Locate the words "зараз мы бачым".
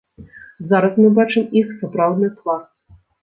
0.71-1.45